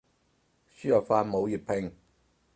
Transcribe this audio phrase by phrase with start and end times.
[0.81, 1.93] 輸入法冇粵拼